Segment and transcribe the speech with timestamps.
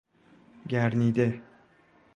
[0.69, 1.41] گرنیده